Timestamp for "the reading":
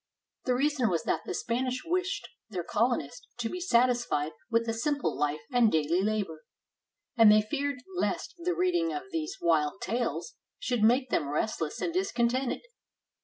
8.39-8.91